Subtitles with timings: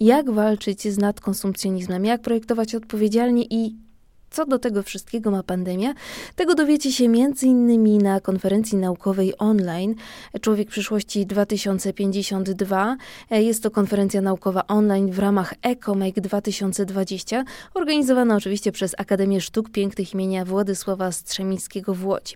[0.00, 3.87] jak walczyć z nadkonsumpcjonizmem, jak projektować odpowiedzialnie i
[4.30, 5.94] co do tego wszystkiego ma pandemia?
[6.36, 8.02] Tego dowiecie się m.in.
[8.02, 9.94] na konferencji naukowej online
[10.40, 12.96] Człowiek przyszłości 2052.
[13.30, 17.44] Jest to konferencja naukowa online w ramach ECOMAKE 2020,
[17.74, 22.34] organizowana oczywiście przez Akademię Sztuk Pięknych imienia Władysława Strzemińskiego w Łodzi.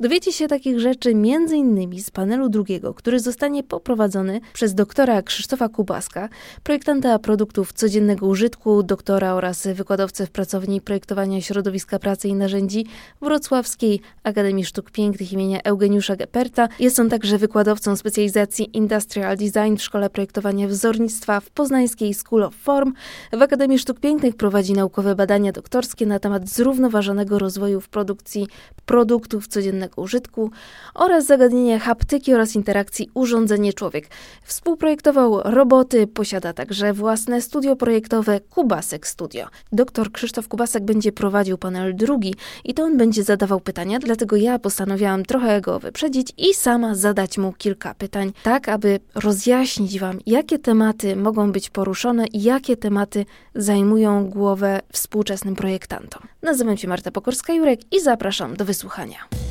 [0.00, 2.00] Dowiecie się takich rzeczy m.in.
[2.02, 6.28] z panelu drugiego, który zostanie poprowadzony przez doktora Krzysztofa Kubaska,
[6.62, 12.86] projektanta produktów codziennego użytku, doktora oraz wykładowcę w pracowni projektowania Środowiska Pracy i Narzędzi
[13.22, 16.68] Wrocławskiej Akademii Sztuk Pięknych imienia Eugeniusza Geperta.
[16.78, 22.54] Jest on także wykładowcą specjalizacji Industrial Design w Szkole Projektowania Wzornictwa w Poznańskiej School of
[22.54, 22.92] Form.
[23.32, 28.46] W Akademii Sztuk Pięknych prowadzi naukowe badania doktorskie na temat zrównoważonego rozwoju w produkcji
[28.86, 30.50] produktów codziennego użytku
[30.94, 34.08] oraz zagadnienia haptyki oraz interakcji urządzenie-człowiek.
[34.42, 39.46] Współprojektował roboty, posiada także własne studio projektowe Kubasek Studio.
[39.72, 44.58] Doktor Krzysztof Kubasek będzie prowadził panel drugi i to on będzie zadawał pytania, dlatego ja
[44.58, 50.58] postanowiłam trochę go wyprzedzić i sama zadać mu kilka pytań, tak aby rozjaśnić Wam, jakie
[50.58, 56.22] tematy mogą być poruszone i jakie tematy zajmują głowę współczesnym projektantom.
[56.42, 59.43] Nazywam się Marta Pokorska-Jurek i zapraszam do wysłuchania.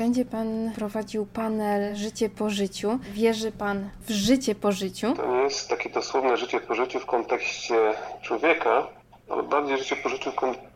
[0.00, 2.98] Będzie Pan prowadził panel Życie po życiu.
[3.12, 5.14] Wierzy Pan w życie po życiu?
[5.16, 7.74] To nie jest takie dosłowne życie po życiu w kontekście
[8.22, 8.86] człowieka,
[9.28, 10.69] ale bardziej życie po życiu w kontekście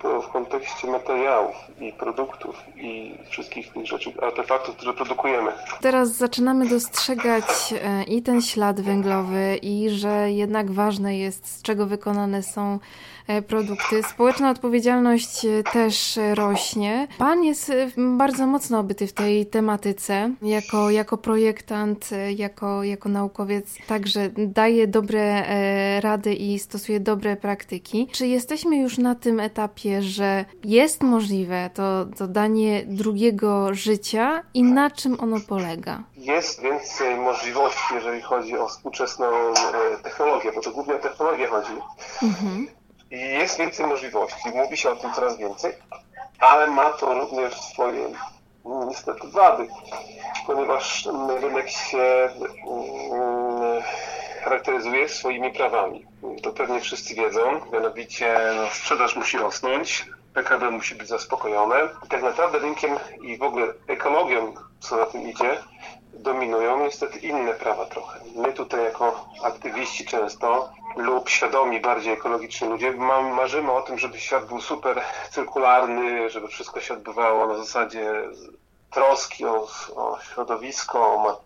[0.88, 5.52] materiałów i produktów i wszystkich tych rzeczy, artefaktów, które produkujemy.
[5.80, 11.86] Teraz zaczynamy dostrzegać e, i ten ślad węglowy, i że jednak ważne jest, z czego
[11.86, 12.78] wykonane są
[13.26, 14.02] E, produkty.
[14.02, 17.08] Społeczna odpowiedzialność e, też rośnie.
[17.18, 17.72] Pan jest
[18.18, 20.30] bardzo mocno obyty w tej tematyce.
[20.42, 25.44] Jako, jako projektant, jako, jako naukowiec także daje dobre
[26.00, 28.08] rady i stosuje dobre praktyki.
[28.12, 34.62] Czy jesteśmy już na tym etapie, że jest możliwe to, to danie drugiego życia i
[34.62, 36.02] na czym ono polega?
[36.16, 39.26] Jest więcej możliwości, jeżeli chodzi o współczesną
[40.02, 41.72] technologię, bo to głównie o technologię chodzi.
[42.22, 42.68] Mhm.
[43.10, 45.72] I jest więcej możliwości, mówi się o tym coraz więcej,
[46.38, 48.08] ale ma to również swoje
[48.64, 49.68] no, niestety wady,
[50.46, 51.08] ponieważ
[51.40, 53.82] rynek się mm,
[54.44, 56.06] charakteryzuje swoimi prawami.
[56.42, 61.76] To pewnie wszyscy wiedzą, mianowicie no, sprzedaż musi rosnąć, PKB musi być zaspokojone.
[62.04, 65.58] I tak naprawdę rynkiem i w ogóle ekologią, co na tym idzie,
[66.12, 68.20] dominują niestety inne prawa trochę.
[68.36, 72.92] My tutaj jako aktywiści często lub świadomi, bardziej ekologiczni ludzie
[73.36, 78.12] marzymy o tym, żeby świat był super cyrkularny, żeby wszystko się odbywało na zasadzie
[78.90, 79.66] troski o,
[79.96, 81.40] o środowisko, o,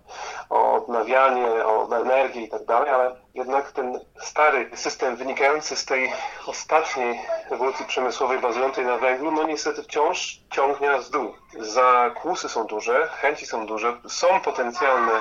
[0.51, 6.13] o odnawianie, o energię i tak dalej, ale jednak ten stary system wynikający z tej
[6.47, 7.21] ostatniej
[7.51, 11.35] rewolucji przemysłowej bazującej na węglu, no niestety wciąż ciągnie w dół.
[11.59, 15.21] Zakłusy są duże, chęci są duże, są potencjalne e,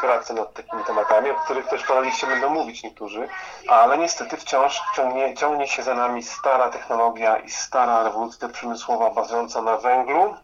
[0.00, 3.28] prace nad takimi tematami, o których też paneliści będą mówić niektórzy,
[3.68, 9.62] ale niestety wciąż ciągnie, ciągnie się za nami stara technologia i stara rewolucja przemysłowa bazująca
[9.62, 10.34] na węglu,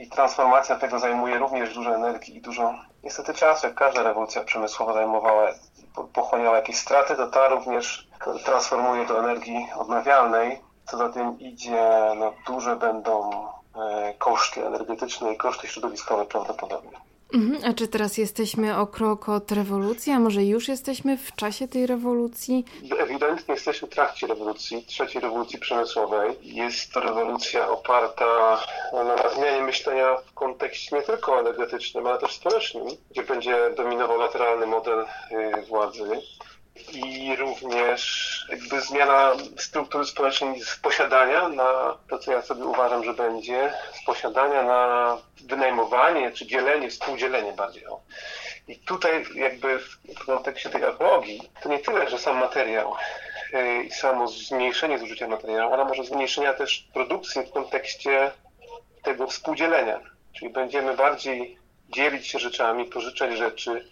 [0.00, 3.66] i transformacja tego zajmuje również dużo energii i dużo niestety czasu.
[3.66, 5.48] Jak każda rewolucja przemysłowa zajmowała,
[6.12, 8.08] pochłaniała jakieś straty, to ta również
[8.44, 10.60] transformuje do energii odnawialnej.
[10.86, 13.30] Co za tym idzie, no, duże będą
[13.76, 17.09] e, koszty energetyczne i koszty środowiskowe prawdopodobnie.
[17.34, 17.70] Mhm.
[17.70, 21.86] A czy teraz jesteśmy o krok od rewolucji, a może już jesteśmy w czasie tej
[21.86, 22.64] rewolucji?
[22.98, 26.36] Ewidentnie jesteśmy w trakcie rewolucji, trzeciej rewolucji przemysłowej.
[26.42, 28.60] Jest to rewolucja oparta
[28.92, 34.66] na zmianie myślenia w kontekście nie tylko energetycznym, ale też społecznym, gdzie będzie dominował lateralny
[34.66, 36.10] model y, władzy
[36.92, 43.14] i również jakby zmiana struktury społecznej z posiadania na to, co ja sobie uważam, że
[43.14, 47.86] będzie, z posiadania na wynajmowanie czy dzielenie, współdzielenie bardziej.
[47.86, 48.00] O.
[48.68, 49.78] I tutaj jakby
[50.18, 52.94] w kontekście tej ekologii to nie tyle, że sam materiał
[53.52, 58.30] yy, i samo zmniejszenie zużycia materiału, ale może zmniejszenia też produkcji w kontekście
[59.02, 60.00] tego współdzielenia.
[60.32, 61.58] Czyli będziemy bardziej
[61.88, 63.88] dzielić się rzeczami, pożyczać rzeczy,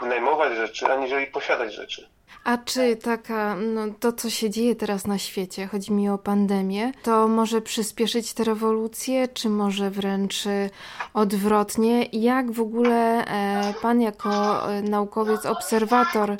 [0.00, 2.08] wynajmować rzeczy, aniżeli posiadać rzeczy.
[2.44, 6.92] A czy taka, no, to co się dzieje teraz na świecie, chodzi mi o pandemię,
[7.02, 10.70] to może przyspieszyć tę rewolucję, czy może wręcz e,
[11.14, 12.04] odwrotnie?
[12.12, 14.30] Jak w ogóle e, pan jako
[14.72, 16.36] e, naukowiec, obserwator e,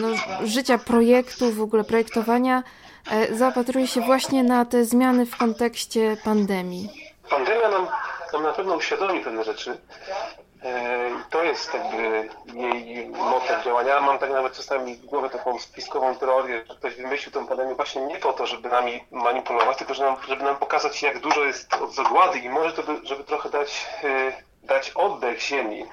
[0.00, 0.08] no,
[0.46, 2.62] życia projektu, w ogóle projektowania,
[3.10, 6.88] e, zapatruje się właśnie na te zmiany w kontekście pandemii?
[7.30, 7.86] Pandemia nam
[8.32, 9.78] nam na pewno uświadomi pewne rzeczy.
[10.62, 14.00] E, to jest jakby jej motyw działania.
[14.00, 18.02] Mam tak nawet czasami w głowie taką spiskową teorię, że ktoś wymyślił tę pandemię właśnie
[18.02, 21.74] nie po to, żeby nami manipulować, tylko żeby nam, żeby nam pokazać, jak dużo jest
[21.74, 25.84] od zagłady i może to, żeby trochę dać, e, dać oddech ziemi.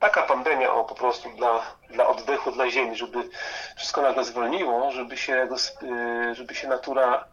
[0.00, 3.18] Taka pandemia o, po prostu dla, dla oddechu, dla ziemi, żeby
[3.76, 5.48] wszystko nagle zwolniło, żeby się,
[5.82, 7.24] e, żeby się natura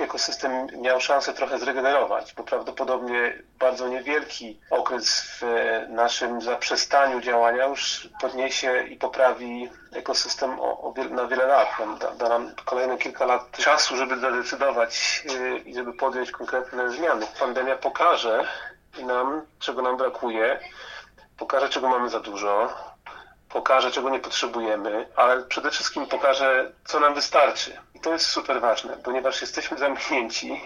[0.00, 5.42] ekosystem miał szansę trochę zregenerować, bo prawdopodobnie bardzo niewielki okres w
[5.88, 11.68] naszym zaprzestaniu działania już podniesie i poprawi ekosystem o, o wiele, na wiele lat.
[12.00, 17.26] Da, da, nam kolejne kilka lat czasu, żeby zadecydować yy, i żeby podjąć konkretne zmiany.
[17.38, 18.48] Pandemia pokaże
[19.02, 20.60] nam, czego nam brakuje,
[21.36, 22.74] pokaże, czego mamy za dużo,
[23.48, 27.78] pokaże, czego nie potrzebujemy, ale przede wszystkim pokaże, co nam wystarczy.
[27.94, 30.60] I to jest super ważne, ponieważ jesteśmy zamknięci,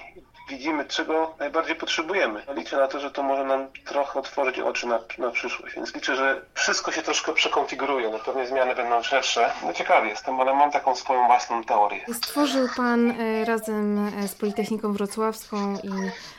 [0.52, 2.42] widzimy, czego najbardziej potrzebujemy.
[2.56, 6.16] Liczę na to, że to może nam trochę otworzyć oczy na, na przyszłość, więc liczę,
[6.16, 9.52] że wszystko się troszkę przekonfiguruje, no pewnie zmiany będą szersze.
[9.62, 12.06] No ciekawy jestem, ale mam taką swoją własną teorię.
[12.14, 15.90] Stworzył Pan e, razem e, z Politechniką Wrocławską i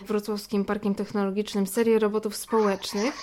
[0.05, 3.13] Wrocławskim Parkiem Technologicznym serię robotów społecznych.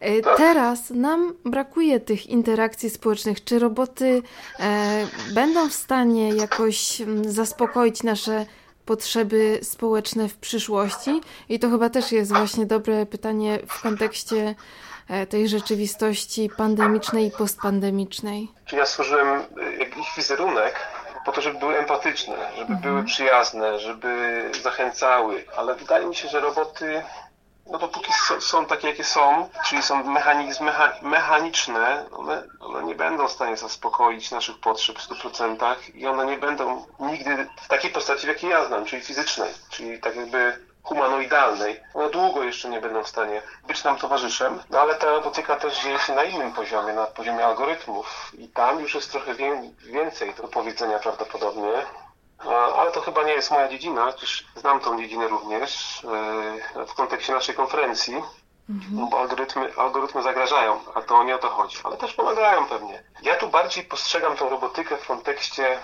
[0.00, 0.36] E, tak.
[0.36, 3.44] Teraz nam brakuje tych interakcji społecznych.
[3.44, 4.22] Czy roboty
[4.60, 8.46] e, będą w stanie jakoś zaspokoić nasze
[8.84, 11.20] potrzeby społeczne w przyszłości?
[11.48, 14.54] I to chyba też jest właśnie dobre pytanie w kontekście
[15.08, 18.48] e, tej rzeczywistości pandemicznej i postpandemicznej.
[18.64, 19.42] Czy ja stworzyłem
[19.78, 20.74] jakiś wizerunek
[21.24, 22.80] po to, żeby były empatyczne, żeby mhm.
[22.80, 27.02] były przyjazne, żeby zachęcały, ale wydaje mi się, że roboty
[27.66, 30.72] no dopóki są takie, jakie są, czyli są mechanizmy
[31.02, 36.38] mechaniczne, one, one nie będą w stanie zaspokoić naszych potrzeb w 100% i one nie
[36.38, 41.80] będą nigdy w takiej postaci, w jakiej ja znam, czyli fizycznej, czyli tak jakby humanoidalnej.
[41.94, 45.82] One długo jeszcze nie będą w stanie być nam towarzyszem, no ale ta robotyka też
[45.82, 49.34] dzieje się na innym poziomie, na poziomie algorytmów i tam już jest trochę
[49.80, 51.72] więcej do powiedzenia prawdopodobnie.
[52.50, 56.02] Ale to chyba nie jest moja dziedzina, chociaż znam tą dziedzinę również
[56.74, 58.14] e, w kontekście naszej konferencji,
[58.70, 59.08] mhm.
[59.10, 63.02] bo algorytmy, algorytmy zagrażają, a to nie o to chodzi, ale też pomagają pewnie.
[63.22, 65.78] Ja tu bardziej postrzegam tą robotykę w kontekście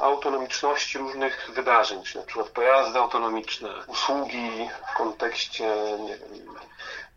[0.00, 6.56] autonomiczności różnych wydarzeń, czyli na przykład pojazdy autonomiczne, usługi w kontekście nie wiem,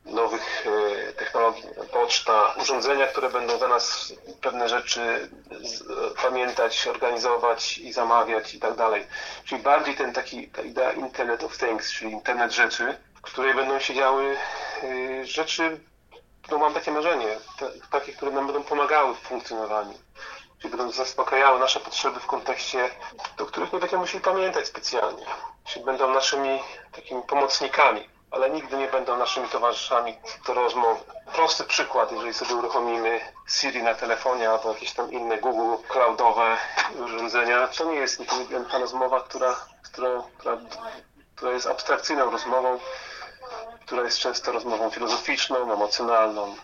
[0.06, 5.30] nowych e, technologii, poczta, urządzenia, które będą za nas pewne rzeczy
[6.22, 9.08] pamiętać, organizować i zamawiać i tak dalej.
[9.46, 13.80] Czyli bardziej ten taki, ta idea Internet of Things, czyli internet rzeczy, w której będą
[13.80, 14.38] się działy
[14.84, 15.80] e, rzeczy,
[16.52, 17.38] no mam takie marzenie,
[17.92, 19.94] takie, które nam będą pomagały w funkcjonowaniu.
[20.62, 22.90] Czyli będą zaspokajały nasze potrzeby w kontekście,
[23.38, 25.26] do których nie będziemy musieli pamiętać specjalnie.
[25.66, 26.60] Czyli będą naszymi
[26.92, 30.18] takimi pomocnikami ale nigdy nie będą naszymi towarzyszami
[30.48, 31.00] do rozmowy.
[31.34, 36.58] Prosty przykład, jeżeli sobie uruchomimy Siri na telefonie albo jakieś tam inne Google cloudowe
[37.06, 40.58] urządzenia, to nie jest inteligentna rozmowa, która, która, która,
[41.36, 42.80] która jest abstrakcyjną rozmową,
[43.86, 46.56] która jest często rozmową filozoficzną, emocjonalną.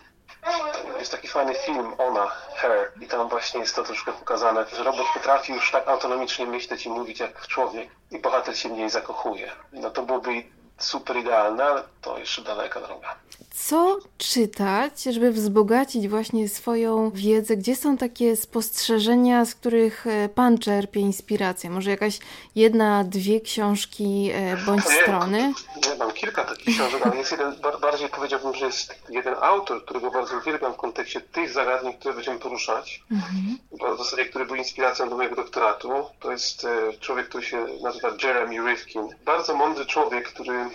[0.98, 5.06] Jest taki fajny film Ona, Her i tam właśnie jest to troszkę pokazane, że robot
[5.14, 9.52] potrafi już tak autonomicznie myśleć i mówić jak człowiek i bohater się w niej zakochuje.
[9.72, 10.44] No to byłoby
[10.78, 13.16] super idealne, ale to jeszcze daleka droga.
[13.56, 17.56] Co czytać, żeby wzbogacić właśnie swoją wiedzę?
[17.56, 21.70] Gdzie są takie spostrzeżenia, z których e, Pan czerpie inspirację?
[21.70, 22.18] Może jakaś
[22.54, 25.52] jedna, dwie książki e, bądź nie, strony?
[25.88, 30.10] Nie, mam kilka takich książek, ale jest jeden, bardziej powiedziałbym, że jest jeden autor, którego
[30.10, 33.02] bardzo uwielbiam w kontekście tych zagadnień, które będziemy poruszać.
[33.10, 33.58] Mhm.
[33.94, 35.90] W zasadzie, który był inspiracją do mojego doktoratu.
[36.20, 39.08] To jest e, człowiek, który się nazywa Jeremy Rifkin.
[39.24, 40.65] Bardzo mądry człowiek, który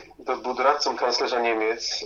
[0.43, 2.05] był doradcą kanclerza Niemiec,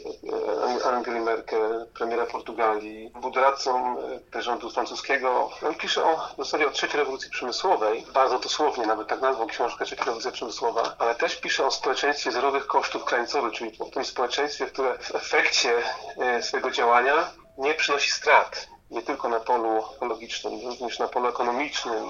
[0.83, 3.97] e, Angeli Merkel, premiera Portugalii, był doradcą
[4.35, 5.49] e, rządu francuskiego.
[5.67, 9.85] On pisze o, w zasadzie o trzeciej rewolucji przemysłowej, bardzo dosłownie, nawet tak nazwał książkę
[9.85, 14.65] Trzecia rewolucja przemysłowa, ale też pisze o społeczeństwie zerowych kosztów krańcowych, czyli o tym społeczeństwie,
[14.65, 15.73] które w efekcie
[16.17, 18.67] e, swojego działania nie przynosi strat.
[18.91, 22.09] Nie tylko na polu ekologicznym, również na polu ekonomicznym.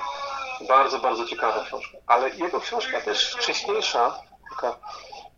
[0.67, 1.97] Bardzo, bardzo ciekawa książka.
[2.07, 4.77] Ale jego książka też wcześniejsza, taka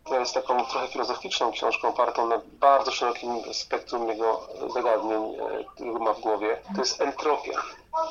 [0.08, 5.92] która jest taką trochę filozoficzną książką, opartą na bardzo szerokim spektrum jego zagadnień, e, które
[5.92, 6.60] ma w głowie.
[6.74, 7.62] To jest entropia.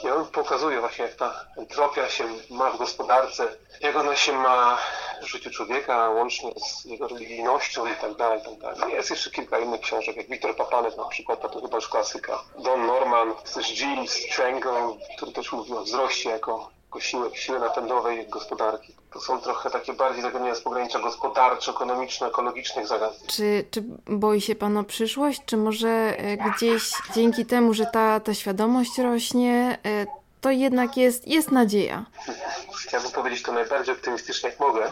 [0.03, 3.47] I on pokazuje właśnie, jak ta entropia się ma w gospodarce,
[3.81, 4.77] jak ona się ma
[5.21, 8.93] w życiu człowieka, łącznie z jego religijnością i tak dalej, i tak dalej.
[8.93, 12.43] Jest jeszcze kilka innych książek, jak Wiktor Papanek na przykład, to chyba już klasyka.
[12.59, 18.95] Don Norman, też James Strangle, który też mówi o wzroście jako siły, siły napędowej gospodarki.
[19.13, 23.27] To są trochę takie bardziej zagadnienia z pogranicza gospodarczo-ekonomiczno-ekologicznych zagadnień.
[23.27, 25.41] Czy, czy boi się Pan o przyszłość?
[25.45, 30.05] Czy może e, gdzieś dzięki temu, że ta, ta świadomość rośnie, e,
[30.41, 32.05] to jednak jest, jest nadzieja?
[32.87, 34.91] Chciałbym powiedzieć to najbardziej optymistycznie jak mogę,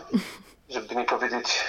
[0.69, 1.63] żeby nie powiedzieć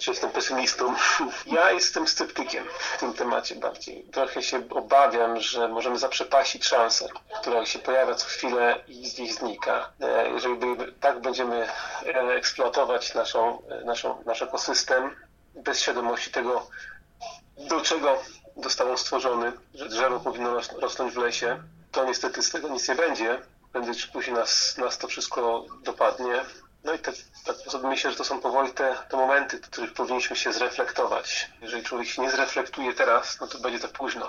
[0.00, 0.94] czy jestem pesymistą.
[1.46, 2.64] Ja jestem sceptykiem
[2.96, 4.02] w tym temacie bardziej.
[4.02, 7.08] Trochę się obawiam, że możemy zaprzepaścić szansę,
[7.40, 9.90] która się pojawia co chwilę i z nich znika.
[10.00, 10.56] E, jeżeli
[11.00, 11.68] tak będziemy
[12.06, 15.16] e, eksploatować naszą, e, naszą, nasz ekosystem
[15.54, 16.66] bez świadomości tego,
[17.56, 18.18] do czego
[18.56, 22.94] został on stworzony, że drzewo powinno rosnąć w lesie, to niestety z tego nic nie
[22.94, 23.38] będzie.
[23.98, 26.44] Czy później nas, nas to wszystko dopadnie
[26.84, 27.14] no i tak
[27.68, 31.50] sobie myślę, że to są powoli te, te momenty, w których powinniśmy się zreflektować.
[31.60, 34.28] Jeżeli człowiek się nie zreflektuje teraz, no to będzie za późno.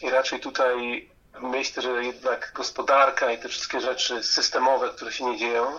[0.00, 1.08] I raczej tutaj
[1.40, 5.78] myślę, że jednak gospodarka i te wszystkie rzeczy systemowe, które się nie dzieją,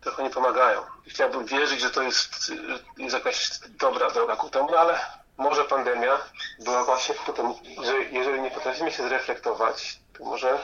[0.00, 0.82] trochę nie pomagają.
[1.06, 2.52] Chciałbym wierzyć, że to jest,
[2.96, 5.00] jest jakaś dobra droga ku temu, no ale
[5.36, 6.18] może pandemia
[6.58, 10.58] była właśnie po tym, że jeżeli nie potrafimy się zreflektować, to może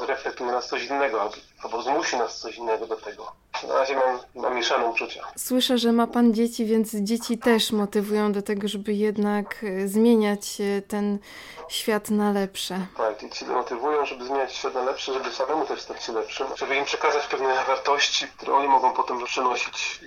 [0.00, 1.30] zreflektuje nas coś innego,
[1.62, 3.32] albo zmusi nas coś innego do tego.
[3.68, 5.24] Na razie mam, mam mieszane uczucia.
[5.36, 10.58] Słyszę, że ma pan dzieci, więc dzieci też motywują do tego, żeby jednak e, zmieniać
[10.88, 11.18] ten
[11.68, 12.86] świat na lepsze.
[12.96, 16.76] Tak, dzieci motywują, żeby zmieniać świat na lepsze, żeby samemu też stać się lepszym, żeby
[16.76, 20.00] im przekazać pewne wartości, które oni mogą potem przenosić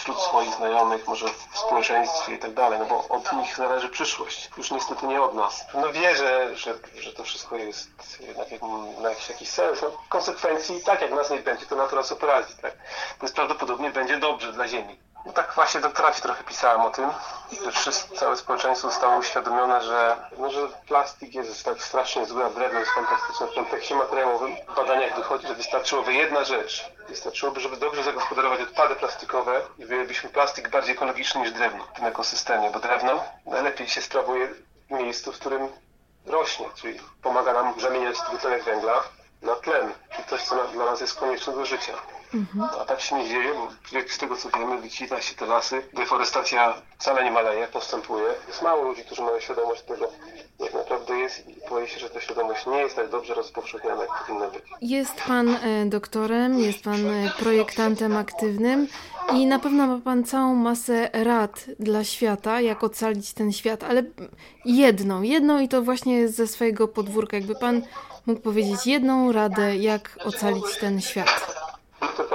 [0.00, 4.50] wśród swoich znajomych, może w społeczeństwie i tak dalej, no bo od nich zależy przyszłość,
[4.56, 5.64] już niestety nie od nas.
[5.74, 7.88] No wierzę, że, że to wszystko jest
[8.20, 9.82] jednak jak, ma jakiś, jakiś sens.
[9.82, 12.72] No, konsekwencji, tak jak nas nie będzie, to natura sobie poradzi, tak?
[13.22, 14.98] Więc prawdopodobnie będzie dobrze dla Ziemi.
[15.26, 17.10] No tak właśnie doktoracie trochę pisałem o tym,
[17.84, 22.80] że całe społeczeństwo zostało uświadomione, że, no, że plastik jest tak strasznie zły, a drewno
[22.80, 24.56] jest fantastyczne w kontekście materiałowym.
[24.68, 26.90] W badaniach wychodzi, że wystarczyłoby jedna rzecz.
[27.08, 32.04] Wystarczyłoby, żeby dobrze zagospodarować odpady plastikowe i wyjęlibyśmy plastik bardziej ekologiczny niż drewno w tym
[32.06, 34.48] ekosystemie, bo drewno najlepiej się sprawuje
[34.88, 35.68] w miejscu, w którym
[36.26, 39.02] rośnie, czyli pomaga nam zamieniać dwutlenek węgla
[39.42, 41.92] na tlen, czyli coś, co dla nas jest konieczne do życia.
[42.34, 42.68] Mhm.
[42.80, 43.68] A tak się nie dzieje, bo
[44.08, 48.24] z tego co wiemy, wycina się te lasy, deforestacja wcale nie maleje, postępuje.
[48.48, 50.08] Jest mało ludzi, którzy mają świadomość tego,
[50.60, 54.24] jak naprawdę jest i boję się, że ta świadomość nie jest tak dobrze rozpowszechniana, jak
[54.26, 54.62] powinna być.
[54.80, 58.88] Jest Pan e, doktorem, jest Pan e, projektantem aktywnym
[59.32, 64.02] i na pewno ma Pan całą masę rad dla świata, jak ocalić ten świat, ale
[64.64, 67.36] jedną, jedną i to właśnie ze swojego podwórka.
[67.36, 67.82] Jakby Pan
[68.26, 71.49] mógł powiedzieć jedną radę, jak ocalić ten świat.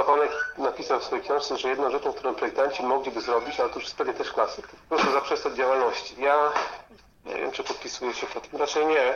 [0.05, 3.83] Pachonek napisał w swojej książce, że jedną rzeczą, którą projektanci mogliby zrobić, ale to już
[3.83, 6.21] jest pewnie też klasyk, to po prostu zaprzestać działalności.
[6.21, 6.51] Ja
[7.25, 9.13] nie wiem, czy podpisuję się pod tym, raczej nie.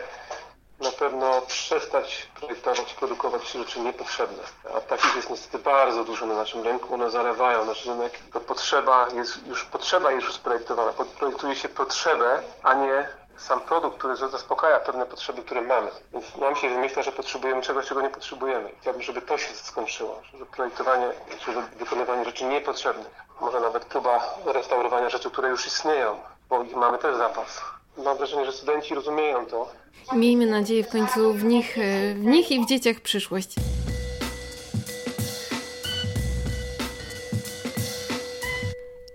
[0.79, 4.43] Na pewno przestać projektować, produkować rzeczy niepotrzebne.
[4.75, 6.93] A takich jest niestety bardzo dużo na naszym rynku.
[6.93, 8.19] One zalewają nasz rynek.
[8.33, 10.93] To potrzeba jest już, potrzeba jest już sprojektowana.
[11.19, 15.91] Projektuje się potrzebę, a nie sam produkt, który zaspokaja pewne potrzeby, które mamy.
[16.13, 18.69] Więc nam się wymyśla, że potrzebujemy czegoś, czego nie potrzebujemy.
[18.81, 21.07] Chciałbym, żeby to się skończyło, żeby projektowanie,
[21.39, 23.07] czy wykonywanie rzeczy niepotrzebnych,
[23.41, 26.17] może nawet próba restaurowania rzeczy, które już istnieją,
[26.49, 27.61] bo ich mamy też zapas.
[27.97, 29.67] Mam wrażenie, że studenci rozumieją to.
[30.13, 33.55] Miejmy nadzieję w końcu w nich, e, w nich i w dzieciach przyszłość.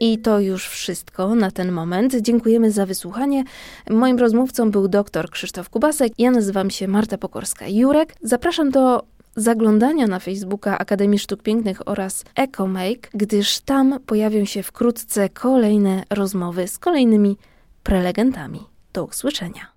[0.04, 2.14] I to już wszystko na ten moment.
[2.14, 3.44] Dziękujemy za wysłuchanie.
[3.90, 6.12] Moim rozmówcą był dr Krzysztof Kubasek.
[6.18, 8.06] Ja nazywam się Marta Pokorska-Jurek.
[8.22, 9.02] Zapraszam do
[9.36, 16.68] zaglądania na Facebooka Akademii Sztuk Pięknych oraz EcoMake, gdyż tam pojawią się wkrótce kolejne rozmowy
[16.68, 17.36] z kolejnymi
[17.82, 18.60] prelegentami.
[18.92, 19.73] Do usłyszenia.